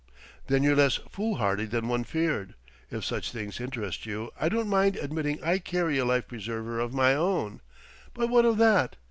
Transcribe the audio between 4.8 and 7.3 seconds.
admitting I carry a life preserver of my